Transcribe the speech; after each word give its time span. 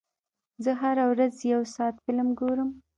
زه 0.63 0.71
هره 0.81 1.03
ورځ 1.11 1.33
یو 1.53 1.61
ساعت 1.75 1.95
فلم 2.05 2.27
ګورم. 2.39 2.69